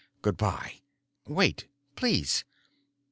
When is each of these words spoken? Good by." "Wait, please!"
Good 0.23 0.35
by." 0.35 0.81
"Wait, 1.27 1.67
please!" 1.95 2.43